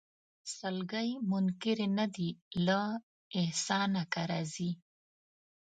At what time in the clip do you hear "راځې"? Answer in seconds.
4.29-4.71